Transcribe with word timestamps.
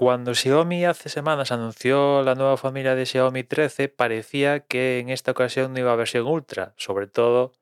Cuando 0.00 0.34
Xiaomi 0.34 0.86
hace 0.86 1.10
semanas 1.10 1.52
anunció 1.52 2.22
la 2.22 2.34
nueva 2.34 2.56
familia 2.56 2.94
de 2.94 3.04
Xiaomi 3.04 3.44
13, 3.44 3.90
parecía 3.90 4.60
que 4.60 4.98
en 4.98 5.10
esta 5.10 5.32
ocasión 5.32 5.74
no 5.74 5.78
iba 5.78 5.92
a 5.92 5.94
versión 5.94 6.26
Ultra, 6.26 6.72
sobre 6.78 7.06
todo 7.06 7.52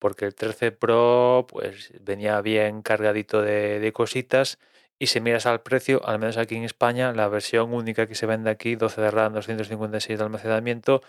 porque 0.00 0.24
el 0.24 0.34
13 0.34 0.72
Pro 0.72 1.46
pues 1.48 1.92
venía 2.00 2.40
bien 2.40 2.82
cargadito 2.82 3.42
de, 3.42 3.92
cositas 3.94 4.58
y 4.98 5.06
si 5.06 5.20
miras 5.20 5.46
al 5.46 5.60
precio, 5.60 6.04
al 6.04 6.18
menos 6.18 6.36
aquí 6.36 6.56
en 6.56 6.64
España, 6.64 7.12
la 7.12 7.28
versión 7.28 7.72
única 7.72 8.08
que 8.08 8.16
se 8.16 8.26
vende 8.26 8.50
aquí, 8.50 8.74
12 8.74 9.00
de 9.00 9.10
RAM, 9.12 9.34
256 9.34 10.18
de 10.18 10.24
almacenamiento, 10.24 11.00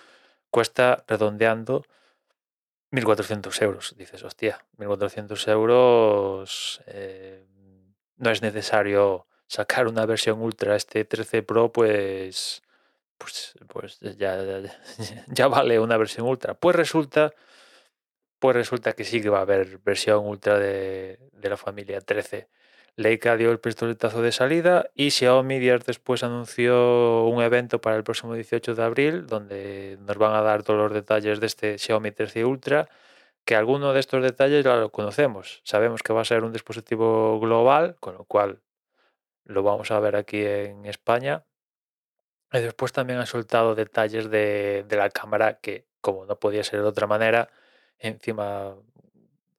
cuesta 0.52 1.04
redondeando 1.08 1.84
1.400 2.92 3.60
euros. 3.64 3.96
Dices, 3.98 4.22
hostia, 4.22 4.64
1.400 4.78 5.52
euros 5.52 6.84
eh, 6.86 7.44
no 8.18 8.30
es 8.30 8.44
necesario 8.44 9.26
sacar 9.48 9.88
una 9.88 10.06
versión 10.06 10.42
ultra. 10.42 10.76
Este 10.76 11.06
13 11.06 11.44
Pro, 11.44 11.72
pues, 11.72 12.64
pues, 13.18 13.54
pues 13.68 14.00
ya, 14.00 14.44
ya, 14.44 14.62
ya 15.28 15.48
vale 15.48 15.80
una 15.80 15.98
versión 15.98 16.28
ultra. 16.28 16.54
Pues 16.56 16.76
resulta, 16.76 17.34
pues 18.40 18.56
resulta 18.56 18.94
que 18.94 19.04
sí 19.04 19.22
que 19.22 19.30
va 19.30 19.40
a 19.40 19.42
haber 19.42 19.80
versión 19.80 20.26
ultra 20.26 20.60
de, 20.60 21.20
de 21.34 21.50
la 21.50 21.58
familia 21.58 22.02
13. 22.02 22.50
Leica 22.98 23.36
dio 23.36 23.52
el 23.52 23.60
pistoletazo 23.60 24.22
de 24.22 24.32
salida 24.32 24.90
y 24.96 25.12
Xiaomi 25.12 25.60
días 25.60 25.86
después 25.86 26.24
anunció 26.24 27.26
un 27.26 27.44
evento 27.44 27.82
para 27.82 27.98
el 27.98 28.06
próximo 28.06 28.36
18 28.36 28.74
de 28.74 28.84
abril 28.84 29.28
donde 29.28 29.98
nos 30.00 30.18
van 30.18 30.34
a 30.34 30.42
dar 30.42 30.64
todos 30.64 30.80
los 30.80 30.94
detalles 30.94 31.42
de 31.42 31.48
este 31.48 31.78
Xiaomi 31.78 32.12
13 32.12 32.46
Ultra, 32.46 32.88
que 33.44 33.56
alguno 33.58 33.92
de 33.92 34.00
estos 34.00 34.24
detalles 34.24 34.64
ya 34.64 34.78
lo 34.78 34.92
conocemos. 34.92 35.62
Sabemos 35.66 36.04
que 36.04 36.14
va 36.14 36.22
a 36.22 36.26
ser 36.26 36.46
un 36.46 36.54
dispositivo 36.54 37.38
global, 37.40 37.98
con 38.00 38.16
lo 38.16 38.24
cual 38.24 38.62
lo 39.46 39.64
vamos 39.64 39.92
a 39.92 40.00
ver 40.00 40.16
aquí 40.16 40.44
en 40.46 40.86
España. 40.86 41.46
Y 42.52 42.60
después 42.60 42.94
también 42.94 43.20
han 43.20 43.28
soltado 43.28 43.76
detalles 43.76 44.30
de, 44.30 44.86
de 44.88 44.98
la 44.98 45.10
cámara 45.10 45.60
que, 45.60 45.88
como 46.02 46.26
no 46.26 46.40
podía 46.40 46.64
ser 46.64 46.82
de 46.82 46.88
otra 46.88 47.08
manera, 47.08 47.50
encima 48.00 48.76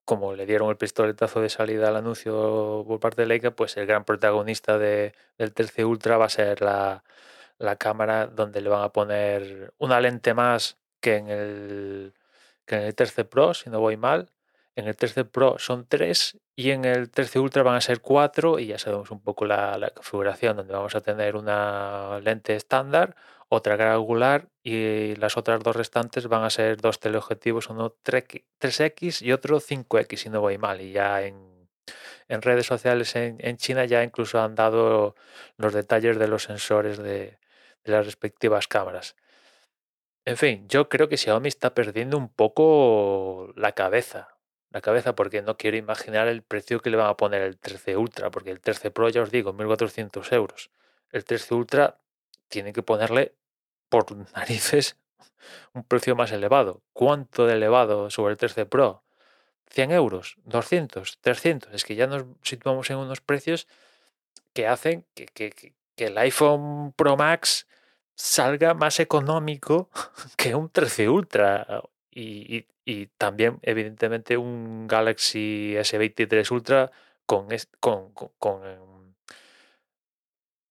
como 0.06 0.34
le 0.34 0.46
dieron 0.46 0.70
el 0.70 0.76
pistoletazo 0.78 1.40
de 1.40 1.50
salida 1.50 1.88
al 1.88 1.96
anuncio 1.96 2.84
por 2.86 3.00
parte 3.00 3.22
de 3.22 3.28
Leica, 3.28 3.50
pues 3.50 3.76
el 3.76 3.86
gran 3.86 4.04
protagonista 4.04 4.78
de, 4.78 5.14
del 5.36 5.52
13 5.52 5.84
Ultra 5.84 6.16
va 6.16 6.26
a 6.26 6.28
ser 6.30 6.62
la, 6.62 7.04
la, 7.58 7.76
cámara 7.76 8.28
donde 8.28 8.60
le 8.60 8.70
van 8.70 8.84
a 8.84 8.92
poner 8.92 9.74
una 9.78 10.00
lente 10.00 10.32
más 10.32 10.78
que 11.00 11.16
en 11.16 11.28
el, 11.28 12.14
que 12.66 12.76
en 12.76 12.82
el 12.82 12.94
13 12.94 13.24
Pro, 13.24 13.52
si 13.54 13.68
no 13.68 13.80
voy 13.80 13.96
mal. 13.96 14.30
En 14.76 14.86
el 14.86 14.94
13 14.94 15.24
Pro 15.24 15.58
son 15.58 15.86
tres 15.88 16.38
y 16.54 16.70
en 16.70 16.84
el 16.84 17.10
13 17.10 17.38
Ultra 17.38 17.62
van 17.62 17.76
a 17.76 17.80
ser 17.80 18.02
cuatro 18.02 18.58
y 18.58 18.66
ya 18.66 18.78
sabemos 18.78 19.10
un 19.10 19.22
poco 19.22 19.46
la, 19.46 19.90
configuración 19.94 20.58
donde 20.58 20.74
vamos 20.74 20.94
a 20.94 21.00
tener 21.00 21.34
una 21.34 22.20
lente 22.20 22.54
estándar, 22.54 23.16
otra 23.48 23.76
gran 23.76 23.92
angular 23.94 24.48
y 24.62 25.16
las 25.16 25.38
otras 25.38 25.62
dos 25.62 25.76
restantes 25.76 26.26
van 26.28 26.44
a 26.44 26.50
ser 26.50 26.76
dos 26.76 27.00
teleobjetivos, 27.00 27.70
uno 27.70 27.96
3X 28.04 29.22
y 29.22 29.32
otro 29.32 29.60
5X, 29.60 30.16
si 30.16 30.28
no 30.28 30.42
voy 30.42 30.58
mal. 30.58 30.82
Y 30.82 30.92
ya 30.92 31.22
en, 31.22 31.66
redes 32.28 32.66
sociales 32.66 33.16
en, 33.16 33.56
China 33.56 33.86
ya 33.86 34.04
incluso 34.04 34.40
han 34.42 34.54
dado 34.56 35.14
los 35.56 35.72
detalles 35.72 36.18
de 36.18 36.28
los 36.28 36.42
sensores 36.42 36.98
de, 36.98 37.38
las 37.84 38.04
respectivas 38.04 38.68
cámaras. 38.68 39.16
En 40.26 40.36
fin, 40.36 40.68
yo 40.68 40.88
creo 40.90 41.08
que 41.08 41.16
Xiaomi 41.16 41.48
está 41.48 41.72
perdiendo 41.72 42.18
un 42.18 42.28
poco 42.28 43.52
la 43.56 43.72
cabeza. 43.72 44.35
La 44.70 44.80
cabeza 44.80 45.14
porque 45.14 45.42
no 45.42 45.56
quiero 45.56 45.76
imaginar 45.76 46.28
el 46.28 46.42
precio 46.42 46.80
que 46.80 46.90
le 46.90 46.96
van 46.96 47.08
a 47.08 47.16
poner 47.16 47.42
el 47.42 47.56
13 47.58 47.96
Ultra, 47.96 48.30
porque 48.30 48.50
el 48.50 48.60
13 48.60 48.90
Pro 48.90 49.08
ya 49.08 49.22
os 49.22 49.30
digo, 49.30 49.54
1.400 49.54 50.32
euros. 50.32 50.70
El 51.12 51.24
13 51.24 51.54
Ultra 51.54 51.98
tiene 52.48 52.72
que 52.72 52.82
ponerle 52.82 53.34
por 53.88 54.14
narices 54.34 54.96
un 55.72 55.84
precio 55.84 56.16
más 56.16 56.32
elevado. 56.32 56.82
¿Cuánto 56.92 57.46
de 57.46 57.54
elevado 57.54 58.10
sobre 58.10 58.32
el 58.32 58.38
13 58.38 58.66
Pro? 58.66 59.02
100 59.70 59.92
euros, 59.92 60.36
200, 60.44 61.18
300. 61.20 61.72
Es 61.72 61.84
que 61.84 61.94
ya 61.94 62.06
nos 62.06 62.24
situamos 62.42 62.90
en 62.90 62.98
unos 62.98 63.20
precios 63.20 63.66
que 64.52 64.66
hacen 64.66 65.04
que, 65.14 65.26
que, 65.26 65.50
que 65.50 66.06
el 66.06 66.16
iPhone 66.18 66.92
Pro 66.92 67.16
Max 67.16 67.66
salga 68.14 68.74
más 68.74 69.00
económico 69.00 69.90
que 70.36 70.54
un 70.54 70.70
13 70.70 71.08
Ultra. 71.08 71.82
Y, 72.10 72.56
y, 72.56 72.66
y 72.86 73.08
también, 73.18 73.58
evidentemente, 73.62 74.36
un 74.38 74.86
Galaxy 74.86 75.74
S23 75.76 76.50
Ultra 76.52 76.92
con, 77.26 77.48
con, 77.80 78.12
con, 78.12 78.30
con, 78.38 79.16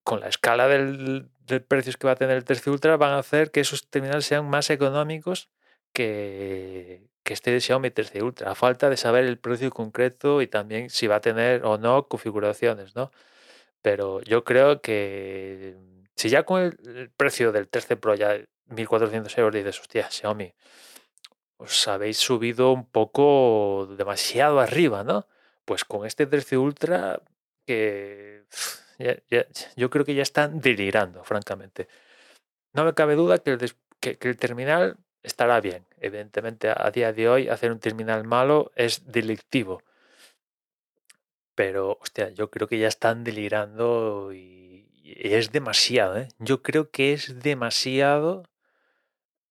con 0.03 0.19
la 0.21 0.29
escala 0.29 0.67
de 0.69 1.59
precios 1.59 1.97
que 1.97 2.07
va 2.07 2.13
a 2.13 2.15
tener 2.15 2.37
el 2.37 2.45
13 2.45 2.69
Ultra 2.71 2.95
van 2.97 3.11
a 3.11 3.19
hacer 3.19 3.51
que 3.51 3.59
esos 3.59 3.87
terminales 3.89 4.25
sean 4.25 4.49
más 4.49 4.69
económicos 4.69 5.49
que, 5.93 7.09
que 7.23 7.33
este 7.33 7.59
Xiaomi 7.59 7.91
13 7.91 8.23
Ultra, 8.23 8.51
a 8.51 8.55
falta 8.55 8.89
de 8.89 8.97
saber 8.97 9.25
el 9.25 9.37
precio 9.37 9.69
concreto 9.71 10.41
y 10.41 10.47
también 10.47 10.89
si 10.89 11.07
va 11.07 11.17
a 11.17 11.21
tener 11.21 11.65
o 11.65 11.77
no 11.77 12.07
configuraciones, 12.07 12.95
¿no? 12.95 13.11
Pero 13.81 14.21
yo 14.21 14.45
creo 14.45 14.81
que 14.81 15.75
si 16.15 16.29
ya 16.29 16.43
con 16.43 16.61
el, 16.61 16.77
el 16.97 17.09
precio 17.11 17.51
del 17.51 17.67
13 17.67 17.97
Pro 17.97 18.15
ya 18.15 18.37
1400 18.67 19.37
euros 19.37 19.53
dices, 19.55 19.79
hostia, 19.81 20.09
Xiaomi, 20.09 20.53
os 21.57 21.87
habéis 21.87 22.17
subido 22.17 22.71
un 22.71 22.85
poco 22.85 23.87
demasiado 23.97 24.59
arriba, 24.59 25.03
¿no? 25.03 25.27
Pues 25.65 25.85
con 25.85 26.05
este 26.05 26.25
13 26.25 26.57
Ultra 26.57 27.21
que 27.65 28.43
yo 29.75 29.89
creo 29.89 30.05
que 30.05 30.15
ya 30.15 30.21
están 30.23 30.59
delirando, 30.59 31.23
francamente. 31.23 31.87
No 32.73 32.85
me 32.85 32.93
cabe 32.93 33.15
duda 33.15 33.39
que 33.39 33.51
el, 33.51 33.73
que 33.99 34.17
el, 34.21 34.37
terminal 34.37 34.97
estará 35.23 35.61
bien. 35.61 35.85
Evidentemente, 35.99 36.69
a 36.69 36.91
día 36.91 37.13
de 37.13 37.29
hoy, 37.29 37.47
hacer 37.49 37.71
un 37.71 37.79
terminal 37.79 38.23
malo 38.25 38.71
es 38.75 39.11
delictivo. 39.11 39.81
Pero, 41.55 41.97
hostia, 42.01 42.29
yo 42.29 42.51
creo 42.51 42.67
que 42.67 42.77
ya 42.77 42.89
están 42.89 43.23
delirando 43.23 44.33
y, 44.33 44.89
y 45.05 45.33
es 45.33 45.51
demasiado. 45.51 46.17
¿eh? 46.17 46.27
Yo 46.39 46.61
creo 46.61 46.91
que 46.91 47.13
es 47.13 47.39
demasiado 47.41 48.43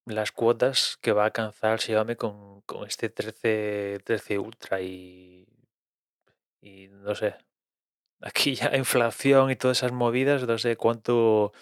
las 0.06 0.32
cuotas 0.32 0.98
que 1.00 1.12
va 1.12 1.22
a 1.22 1.26
alcanzar 1.26 1.80
Xiaomi 1.80 2.16
con, 2.16 2.60
con 2.62 2.86
este 2.86 3.08
13, 3.08 4.00
13 4.04 4.38
Ultra 4.38 4.80
y, 4.80 5.46
y 6.60 6.88
no 6.88 7.14
sé, 7.14 7.36
aquí 8.20 8.54
ya 8.54 8.76
inflación 8.76 9.50
y 9.50 9.56
todas 9.56 9.78
esas 9.78 9.92
movidas, 9.92 10.46
no 10.46 10.58
sé 10.58 10.76
cuánto, 10.76 11.52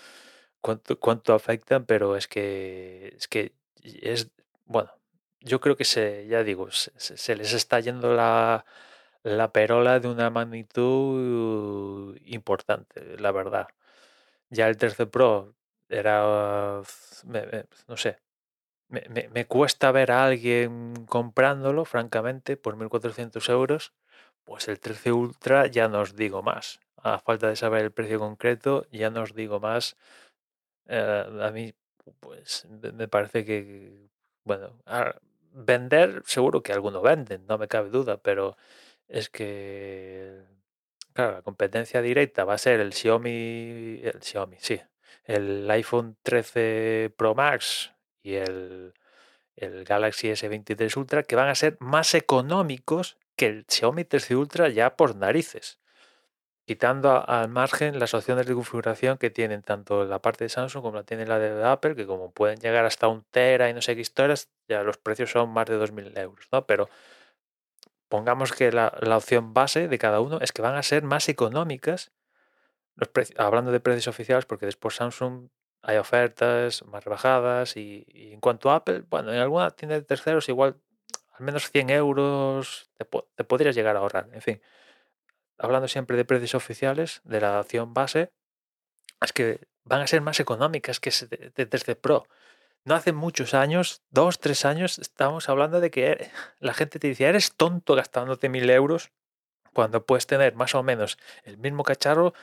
cuánto, 0.61 0.99
cuánto 1.01 1.35
afectan, 1.35 1.87
pero 1.87 2.17
es 2.17 2.29
que, 2.29 3.15
es 3.17 3.29
que 3.29 3.55
es, 3.83 4.31
bueno, 4.67 4.91
yo 5.41 5.61
creo 5.61 5.77
que 5.77 5.85
se, 5.85 6.27
ya 6.29 6.45
digo, 6.45 6.71
se, 6.71 6.93
se 6.99 7.37
les 7.37 7.53
está 7.53 7.81
yendo 7.81 8.15
la, 8.15 8.65
la 9.23 9.53
perola 9.53 10.01
de 10.01 10.09
una 10.09 10.31
magnitud 10.31 12.17
importante, 12.25 13.19
la 13.19 13.33
verdad. 13.33 13.69
Ya 14.51 14.69
el 14.69 14.77
13 14.77 15.07
Pro 15.07 15.55
era, 15.89 16.83
no 17.89 17.97
sé, 17.97 18.19
me, 18.93 19.29
me, 19.33 19.47
cuesta 19.47 19.91
ver 19.93 20.13
a 20.13 20.25
alguien 20.27 21.07
comprándolo, 21.07 21.85
francamente, 21.85 22.57
por 22.57 22.77
1.400 22.77 23.49
euros. 23.51 23.93
Pues 24.45 24.69
el 24.69 24.81
13 24.81 25.13
Ultra 25.13 25.67
ya 25.67 25.89
no 25.89 26.01
os 26.01 26.17
digo 26.17 26.43
más. 26.43 26.81
A 26.97 27.19
falta 27.19 27.49
de 27.49 27.57
saber 27.57 27.85
el 27.85 27.93
precio 27.93 28.19
concreto, 28.19 28.87
ya 28.93 29.11
no 29.11 29.23
os 29.23 29.35
digo 29.35 29.61
más. 29.61 29.97
Eh, 30.87 31.25
a 31.43 31.50
mí, 31.53 31.75
pues 32.21 32.67
me 32.69 33.09
parece 33.09 33.44
que, 33.44 34.11
bueno, 34.44 34.83
vender, 35.53 36.23
seguro 36.27 36.62
que 36.62 36.73
alguno 36.73 37.03
venden, 37.03 37.47
no 37.47 37.59
me 37.59 37.69
cabe 37.69 37.91
duda, 37.91 38.19
pero 38.23 38.56
es 39.09 39.31
que, 39.31 40.43
claro, 41.15 41.33
la 41.33 41.43
competencia 41.43 42.03
directa 42.03 42.45
va 42.45 42.55
a 42.55 42.59
ser 42.59 42.81
el 42.81 42.93
Xiaomi, 42.93 44.00
el 44.03 44.23
Xiaomi, 44.23 44.56
sí, 44.61 44.81
el 45.25 45.71
iPhone 45.71 46.17
13 46.23 47.15
Pro 47.17 47.35
Max 47.35 47.93
y 48.23 48.35
el, 48.35 48.95
el 49.57 49.85
Galaxy 49.85 50.29
S23 50.29 50.97
Ultra, 50.97 51.23
que 51.23 51.37
van 51.37 51.49
a 51.49 51.55
ser 51.55 51.77
más 51.81 52.15
económicos 52.15 53.17
que 53.37 53.47
el 53.47 53.67
Xiaomi 53.69 54.05
13 54.05 54.37
Ultra 54.37 54.69
ya 54.69 54.97
por 54.97 55.17
narices. 55.17 55.79
Quitando 56.65 57.29
al 57.29 57.49
margen 57.49 57.99
las 57.99 58.15
opciones 58.15 58.47
de 58.47 58.55
configuración 58.55 59.19
que 59.19 59.31
tienen 59.31 59.63
tanto 59.63 60.05
la 60.05 60.21
parte 60.23 60.45
de 60.45 60.49
Samsung 60.49 60.83
como 60.83 60.97
la 60.97 61.03
tiene 61.03 61.27
la 61.27 61.39
de 61.39 61.65
Apple, 61.65 61.97
que 61.97 62.07
como 62.07 62.31
pueden 62.31 62.61
llegar 62.61 62.85
hasta 62.85 63.09
un 63.09 63.25
Tera 63.25 63.69
y 63.69 63.75
no 63.75 63.83
sé 63.83 63.97
qué 63.97 64.01
historias, 64.01 64.49
ya 64.69 64.83
los 64.83 64.97
precios 64.97 65.31
son 65.31 65.51
más 65.51 65.67
de 65.67 65.77
2.000 65.77 66.17
euros, 66.19 66.47
¿no? 66.53 66.65
Pero 66.67 66.89
pongamos 68.09 68.53
que 68.53 68.71
la, 68.71 68.97
la, 69.01 69.17
opción 69.17 69.55
base 69.55 69.89
de 69.89 69.99
cada 69.99 70.21
uno 70.21 70.39
es 70.41 70.53
que 70.53 70.63
van 70.63 70.77
a 70.77 70.83
ser 70.83 71.03
más 71.03 71.29
económicas, 71.29 72.13
hablando 73.37 73.73
de 73.73 73.81
precios 73.81 74.07
oficiales, 74.07 74.45
porque 74.47 74.67
después 74.67 74.95
Samsung 74.95 75.49
hay 75.82 75.96
ofertas 75.96 76.84
más 76.87 77.05
rebajadas 77.05 77.76
y, 77.76 78.06
en 78.32 78.40
cuanto 78.40 78.70
a 78.70 78.76
Apple, 78.76 79.05
bueno, 79.11 79.32
en 79.32 79.40
alguna 79.40 79.70
tienda 79.73 79.96
de 79.96 80.02
terceros 80.02 80.49
igual 80.49 80.76
al 81.32 81.44
menos 81.44 81.70
100 81.70 81.90
euros 81.90 82.90
te, 82.96 83.06
te, 83.34 83.44
podrías 83.44 83.75
llegar 83.75 83.96
a 83.96 84.00
ahorrar. 84.00 84.29
En 84.32 84.43
fin, 84.43 84.62
hablando 85.58 85.88
siempre 85.88 86.17
de 86.17 86.25
precios 86.25 86.55
oficiales 86.55 87.20
de 87.25 87.40
la 87.40 87.61
opción 87.61 87.94
base, 87.94 88.32
es 89.20 89.32
que 89.32 89.61
van 89.84 90.00
a 90.00 90.06
ser 90.06 90.20
más 90.20 90.40
económicas 90.40 91.00
que 91.00 91.11
ese 91.11 91.26
de, 91.26 91.52
de 91.55 91.67
13 91.67 91.96
Pro. 91.96 92.26
No 92.85 92.94
hace 92.94 93.12
muchos 93.12 93.55
años, 93.55 94.02
dos, 94.11 94.40
tres 94.40 94.64
años, 94.64 94.99
estábamos 94.99 95.49
hablando 95.49 95.81
de 95.81 95.90
que 95.90 96.31
la 96.61 96.75
gente 96.75 96.99
te 96.99 97.08
decía, 97.08 97.28
eres 97.28 97.55
tonto 97.55 97.94
gastándote 97.94 98.49
mil 98.49 98.70
euros 98.70 99.11
cuando 99.73 100.05
puedes 100.05 100.26
tener 100.26 100.55
más 100.55 100.75
o 100.75 100.82
menos 100.82 101.19
el 101.44 101.58
mismo 101.58 101.82
cacharro 101.82 102.35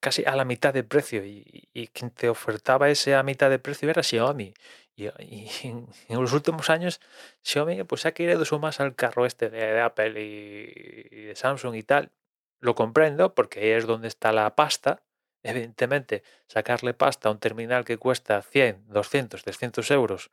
casi 0.00 0.24
a 0.24 0.36
la 0.36 0.44
mitad 0.44 0.74
de 0.74 0.84
precio 0.84 1.24
y, 1.24 1.88
quien 1.92 2.10
te 2.10 2.28
ofertaba 2.28 2.88
ese 2.90 3.14
a 3.14 3.22
mitad 3.22 3.50
de 3.50 3.58
precio 3.58 3.90
era 3.90 4.02
Xiaomi. 4.02 4.54
Y, 4.96 5.06
en, 5.64 5.86
los 6.08 6.32
últimos 6.32 6.70
años 6.70 7.00
Xiaomi 7.42 7.84
pues 7.84 8.06
ha 8.06 8.12
querido 8.12 8.44
sumar 8.44 8.74
al 8.78 8.94
carro 8.94 9.26
este 9.26 9.50
de, 9.50 9.58
de 9.58 9.80
Apple 9.80 10.20
y, 10.20 11.08
y, 11.10 11.22
de 11.24 11.36
Samsung 11.36 11.74
y 11.74 11.82
tal. 11.82 12.12
Lo 12.60 12.74
comprendo 12.74 13.34
porque 13.34 13.60
ahí 13.60 13.70
es 13.70 13.86
donde 13.86 14.08
está 14.08 14.32
la 14.32 14.54
pasta. 14.56 15.02
Evidentemente, 15.42 16.24
sacarle 16.48 16.94
pasta 16.94 17.28
a 17.28 17.32
un 17.32 17.38
terminal 17.38 17.84
que 17.84 17.96
cuesta 17.96 18.42
100, 18.42 18.88
200, 18.88 19.42
300 19.44 19.90
euros, 19.92 20.30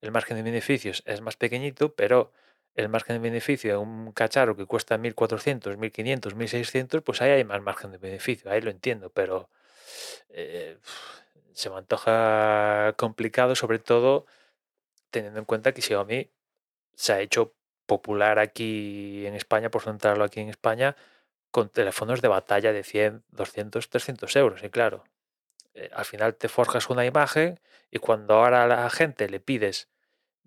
el 0.00 0.12
margen 0.12 0.36
de 0.36 0.42
beneficios 0.42 1.02
es 1.06 1.20
más 1.20 1.36
pequeñito, 1.36 1.94
pero 1.94 2.32
el 2.74 2.88
margen 2.88 3.16
de 3.16 3.20
beneficio 3.20 3.72
de 3.72 3.76
un 3.78 4.12
cacharro 4.12 4.56
que 4.56 4.66
cuesta 4.66 4.98
1400, 4.98 5.76
1500, 5.76 6.34
1600, 6.34 7.02
pues 7.02 7.20
ahí 7.22 7.30
hay 7.30 7.44
más 7.44 7.62
margen 7.62 7.92
de 7.92 7.98
beneficio, 7.98 8.50
ahí 8.50 8.60
lo 8.60 8.70
entiendo, 8.70 9.10
pero 9.10 9.50
eh, 10.30 10.78
se 11.52 11.70
me 11.70 11.76
antoja 11.76 12.94
complicado, 12.96 13.54
sobre 13.54 13.78
todo 13.78 14.26
teniendo 15.10 15.40
en 15.40 15.44
cuenta 15.44 15.72
que 15.72 15.82
Xiaomi 15.82 16.30
se 16.94 17.12
ha 17.12 17.20
hecho 17.20 17.54
popular 17.86 18.38
aquí 18.38 19.26
en 19.26 19.34
España, 19.34 19.70
por 19.70 19.82
centrarlo 19.82 20.24
aquí 20.24 20.40
en 20.40 20.48
España, 20.48 20.96
con 21.50 21.68
teléfonos 21.68 22.22
de 22.22 22.28
batalla 22.28 22.72
de 22.72 22.84
100, 22.84 23.24
200, 23.30 23.90
300 23.90 24.36
euros. 24.36 24.62
Y 24.62 24.70
claro, 24.70 25.04
eh, 25.74 25.90
al 25.92 26.04
final 26.04 26.36
te 26.36 26.48
forjas 26.48 26.90
una 26.90 27.04
imagen 27.04 27.60
y 27.90 27.98
cuando 27.98 28.34
ahora 28.34 28.64
a 28.64 28.66
la 28.68 28.90
gente 28.90 29.28
le 29.28 29.40
pides 29.40 29.88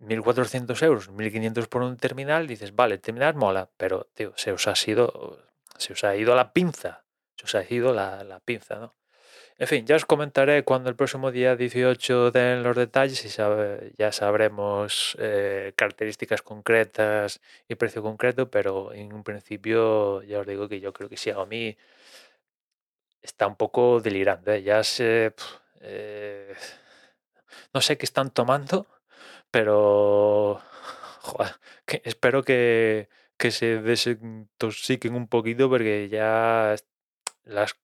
1.400 0.04 0.82
euros, 0.84 1.10
1.500 1.10 1.68
por 1.68 1.82
un 1.82 1.98
terminal, 1.98 2.48
dices, 2.48 2.76
vale, 2.76 2.96
el 2.96 3.02
terminal 3.02 3.36
mola, 3.36 3.70
pero 3.78 4.08
tío, 4.14 4.34
se 4.36 4.52
os 4.52 4.68
ha 4.68 4.76
sido, 4.76 5.40
se 5.78 5.94
os 5.94 6.04
ha 6.04 6.16
ido 6.16 6.36
la 6.36 6.54
pinza, 6.54 7.06
se 7.36 7.46
os 7.46 7.56
ha 7.56 7.64
ido 7.74 7.94
la, 7.94 8.42
pinza, 8.46 8.76
¿no? 8.76 8.96
En 9.60 9.68
fin, 9.68 9.86
ya 9.86 9.96
os 9.96 10.06
comentaré 10.06 10.64
cuando 10.64 10.90
el 10.90 10.96
próximo 10.96 11.32
día 11.32 11.56
18 11.56 12.32
den 12.32 12.64
los 12.64 12.76
detalles 12.76 13.24
y 13.24 13.30
ya 13.98 14.12
sabremos 14.12 15.16
eh, 15.20 15.74
características 15.76 16.42
concretas 16.42 17.40
y 17.68 17.76
precio 17.76 18.02
concreto, 18.02 18.50
pero 18.50 18.92
en 18.94 19.14
un 19.14 19.24
principio 19.24 20.24
ya 20.24 20.40
os 20.40 20.48
digo 20.48 20.68
que 20.68 20.80
yo 20.80 20.92
creo 20.92 21.08
que 21.08 21.18
Xiaomi 21.18 21.78
está 23.22 23.48
un 23.48 23.56
poco 23.56 24.02
delirante. 24.02 24.56
¿eh? 24.56 24.64
Ya 24.64 24.84
sé, 24.84 25.34
eh, 25.82 26.54
no 27.74 27.82
sé 27.82 27.98
qué 27.98 28.06
están 28.06 28.32
tomando, 28.32 28.88
pero 29.52 30.62
espero 32.04 32.44
que, 32.44 33.10
que 33.38 33.52
se 33.52 33.82
desintoxiquen 33.82 35.16
un 35.16 35.28
poquito 35.28 35.70
porque 35.70 36.10
ya 36.10 36.76
las 37.44 37.76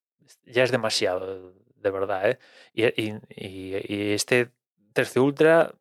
ya 0.45 0.63
es 0.63 0.71
demasiado, 0.71 1.53
de 1.75 1.91
verdad. 1.91 2.29
¿eh? 2.29 2.39
Y, 2.73 2.85
y, 2.85 3.19
y, 3.35 4.13
este 4.13 4.51
tercio 4.93 5.23
ultra 5.23 5.73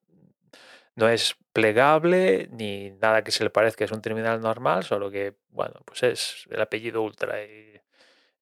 no 0.95 1.09
es 1.09 1.37
plegable 1.53 2.49
ni 2.53 2.91
nada 2.93 3.25
que 3.25 3.33
se 3.33 3.45
le 3.45 3.51
parezca, 3.51 3.85
es 3.85 3.93
un 3.93 4.03
terminal 4.03 4.41
normal, 4.41 4.85
solo 4.85 5.11
que, 5.11 5.37
bueno, 5.51 5.81
pues 5.85 6.03
es 6.03 6.47
el 6.51 6.61
apellido 6.61 7.03
ultra. 7.03 7.43
Y, 7.45 7.81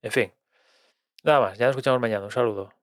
en 0.01 0.11
fin, 0.11 0.33
nada 1.23 1.41
más, 1.41 1.57
ya 1.57 1.67
nos 1.67 1.73
escuchamos 1.73 2.01
mañana. 2.01 2.25
Un 2.25 2.31
saludo. 2.31 2.76